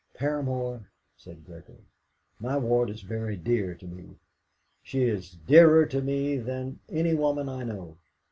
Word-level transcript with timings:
"Paramor," 0.15 0.87
said 1.15 1.45
Gregory, 1.45 1.85
"my 2.39 2.57
ward 2.57 2.89
is 2.89 3.01
very 3.03 3.37
dear 3.37 3.75
to 3.75 3.85
me; 3.85 4.17
she 4.81 5.03
is 5.03 5.29
dearer 5.35 5.85
to 5.85 6.01
me 6.01 6.37
than 6.39 6.79
any 6.89 7.13
woman 7.13 7.47
I 7.47 7.61
know. 7.63 7.97